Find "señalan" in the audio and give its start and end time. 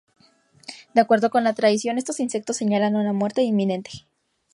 2.57-2.95